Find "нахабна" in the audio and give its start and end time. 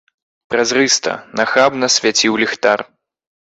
1.41-1.91